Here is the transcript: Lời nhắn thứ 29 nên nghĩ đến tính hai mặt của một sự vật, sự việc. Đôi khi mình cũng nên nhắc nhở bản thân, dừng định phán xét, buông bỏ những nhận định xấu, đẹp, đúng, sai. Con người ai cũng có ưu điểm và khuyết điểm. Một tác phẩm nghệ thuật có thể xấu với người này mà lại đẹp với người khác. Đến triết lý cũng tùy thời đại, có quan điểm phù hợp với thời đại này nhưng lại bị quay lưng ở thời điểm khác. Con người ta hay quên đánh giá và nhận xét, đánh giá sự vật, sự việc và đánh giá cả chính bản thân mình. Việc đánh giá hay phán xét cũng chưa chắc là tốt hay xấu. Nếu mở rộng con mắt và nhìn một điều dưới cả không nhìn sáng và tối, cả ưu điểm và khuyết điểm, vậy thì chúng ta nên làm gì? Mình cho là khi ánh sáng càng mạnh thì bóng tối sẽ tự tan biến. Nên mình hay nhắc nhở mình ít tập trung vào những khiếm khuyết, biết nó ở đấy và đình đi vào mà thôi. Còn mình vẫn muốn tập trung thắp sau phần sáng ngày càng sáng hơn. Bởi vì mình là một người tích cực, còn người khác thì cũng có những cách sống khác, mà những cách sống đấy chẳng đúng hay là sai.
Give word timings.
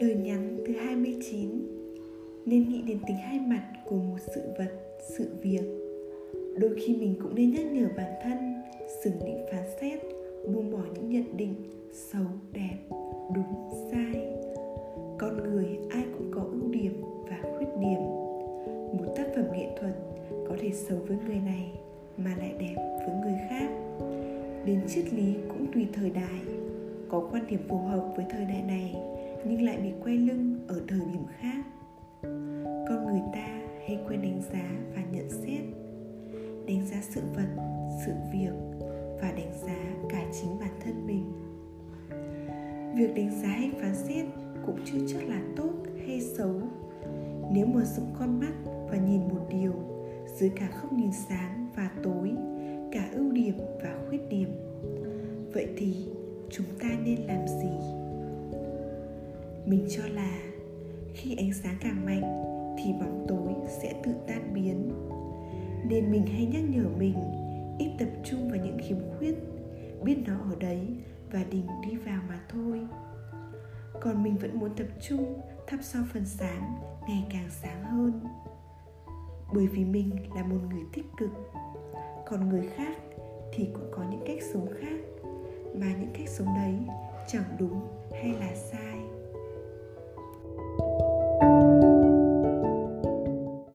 Lời 0.00 0.14
nhắn 0.14 0.58
thứ 0.66 0.72
29 0.72 1.50
nên 2.46 2.68
nghĩ 2.68 2.82
đến 2.82 2.98
tính 3.06 3.16
hai 3.16 3.40
mặt 3.40 3.62
của 3.84 3.96
một 3.96 4.18
sự 4.34 4.40
vật, 4.58 4.70
sự 5.08 5.28
việc. 5.42 5.62
Đôi 6.58 6.70
khi 6.76 6.96
mình 6.96 7.14
cũng 7.22 7.34
nên 7.34 7.50
nhắc 7.50 7.66
nhở 7.72 7.88
bản 7.96 8.12
thân, 8.22 8.54
dừng 9.04 9.18
định 9.26 9.46
phán 9.52 9.64
xét, 9.80 10.00
buông 10.46 10.72
bỏ 10.72 10.78
những 10.94 11.08
nhận 11.08 11.36
định 11.36 11.54
xấu, 11.92 12.24
đẹp, 12.52 12.76
đúng, 13.34 13.70
sai. 13.90 14.26
Con 15.18 15.36
người 15.36 15.78
ai 15.90 16.04
cũng 16.18 16.30
có 16.30 16.40
ưu 16.40 16.70
điểm 16.70 17.02
và 17.30 17.38
khuyết 17.42 17.68
điểm. 17.80 18.00
Một 18.98 19.14
tác 19.16 19.26
phẩm 19.36 19.44
nghệ 19.52 19.66
thuật 19.80 19.94
có 20.48 20.56
thể 20.60 20.70
xấu 20.72 20.98
với 20.98 21.16
người 21.26 21.40
này 21.44 21.70
mà 22.16 22.30
lại 22.38 22.52
đẹp 22.58 22.74
với 22.76 23.16
người 23.22 23.40
khác. 23.50 23.68
Đến 24.66 24.80
triết 24.88 25.12
lý 25.12 25.34
cũng 25.48 25.66
tùy 25.74 25.86
thời 25.92 26.10
đại, 26.10 26.40
có 27.08 27.28
quan 27.32 27.46
điểm 27.46 27.60
phù 27.68 27.76
hợp 27.76 28.12
với 28.16 28.24
thời 28.30 28.44
đại 28.44 28.62
này 28.62 29.15
nhưng 29.48 29.62
lại 29.62 29.78
bị 29.82 29.92
quay 30.04 30.16
lưng 30.16 30.64
ở 30.68 30.80
thời 30.88 31.00
điểm 31.12 31.24
khác. 31.40 31.64
Con 32.88 33.06
người 33.06 33.22
ta 33.32 33.60
hay 33.86 33.98
quên 34.08 34.22
đánh 34.22 34.42
giá 34.52 34.70
và 34.94 35.02
nhận 35.12 35.30
xét, 35.30 35.60
đánh 36.66 36.86
giá 36.86 36.96
sự 37.02 37.20
vật, 37.34 37.48
sự 38.06 38.12
việc 38.32 38.52
và 39.20 39.32
đánh 39.36 39.52
giá 39.66 40.08
cả 40.08 40.24
chính 40.32 40.58
bản 40.60 40.80
thân 40.84 41.06
mình. 41.06 41.32
Việc 42.96 43.14
đánh 43.14 43.30
giá 43.42 43.48
hay 43.48 43.70
phán 43.80 43.94
xét 43.94 44.24
cũng 44.66 44.78
chưa 44.84 44.98
chắc 45.08 45.28
là 45.28 45.42
tốt 45.56 45.72
hay 46.06 46.20
xấu. 46.20 46.60
Nếu 47.52 47.66
mở 47.66 47.84
rộng 47.84 48.14
con 48.18 48.40
mắt 48.40 48.52
và 48.90 48.96
nhìn 48.96 49.20
một 49.20 49.46
điều 49.50 49.72
dưới 50.36 50.50
cả 50.50 50.68
không 50.74 50.96
nhìn 50.96 51.12
sáng 51.12 51.66
và 51.76 51.90
tối, 52.02 52.32
cả 52.92 53.08
ưu 53.12 53.32
điểm 53.32 53.54
và 53.82 53.98
khuyết 54.08 54.28
điểm, 54.28 54.48
vậy 55.52 55.68
thì 55.76 55.94
chúng 56.50 56.66
ta 56.80 56.88
nên 57.04 57.20
làm 57.26 57.48
gì? 57.48 58.05
Mình 59.66 59.86
cho 59.90 60.02
là 60.06 60.38
khi 61.14 61.36
ánh 61.36 61.52
sáng 61.52 61.76
càng 61.80 62.04
mạnh 62.04 62.44
thì 62.78 62.92
bóng 62.92 63.24
tối 63.28 63.54
sẽ 63.68 63.94
tự 64.04 64.12
tan 64.26 64.54
biến. 64.54 64.90
Nên 65.88 66.12
mình 66.12 66.26
hay 66.26 66.46
nhắc 66.46 66.62
nhở 66.68 66.88
mình 66.98 67.14
ít 67.78 67.90
tập 67.98 68.08
trung 68.24 68.50
vào 68.50 68.58
những 68.64 68.78
khiếm 68.88 68.98
khuyết, 69.18 69.34
biết 70.02 70.16
nó 70.26 70.38
ở 70.38 70.56
đấy 70.60 70.86
và 71.32 71.44
đình 71.50 71.66
đi 71.88 71.96
vào 71.96 72.22
mà 72.28 72.40
thôi. 72.48 72.80
Còn 74.00 74.22
mình 74.22 74.36
vẫn 74.36 74.58
muốn 74.58 74.70
tập 74.76 74.86
trung 75.00 75.40
thắp 75.66 75.78
sau 75.82 76.02
phần 76.12 76.24
sáng 76.24 76.74
ngày 77.08 77.26
càng 77.30 77.48
sáng 77.50 77.84
hơn. 77.84 78.20
Bởi 79.54 79.66
vì 79.66 79.84
mình 79.84 80.10
là 80.34 80.42
một 80.42 80.58
người 80.70 80.84
tích 80.92 81.06
cực, 81.16 81.30
còn 82.26 82.48
người 82.48 82.68
khác 82.76 82.96
thì 83.52 83.68
cũng 83.74 83.90
có 83.92 84.04
những 84.10 84.22
cách 84.26 84.42
sống 84.52 84.68
khác, 84.80 85.00
mà 85.74 85.94
những 86.00 86.10
cách 86.14 86.28
sống 86.28 86.48
đấy 86.56 86.74
chẳng 87.28 87.56
đúng 87.58 87.80
hay 88.12 88.32
là 88.40 88.54
sai. 88.54 88.95